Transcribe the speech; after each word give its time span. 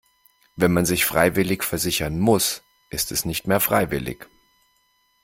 Wenn 0.55 0.73
man 0.73 0.83
sich 0.87 1.05
freiwillig 1.05 1.63
versichern 1.63 2.17
muss, 2.17 2.63
ist 2.89 3.11
es 3.11 3.23
nicht 3.23 3.45
mehr 3.45 3.59
freiwillig. 3.59 4.25